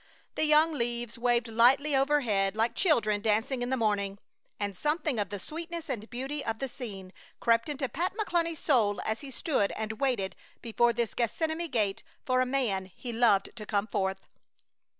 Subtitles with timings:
[0.33, 4.17] The young leaves waved lightly overhead like children dancing in the morning,
[4.59, 8.99] and something of the sweetness and beauty of the scene crept into Pat McCluny's soul
[9.01, 13.65] as he stood and waited before this Gethsemane gate for a man he loved to
[13.67, 14.21] come forth.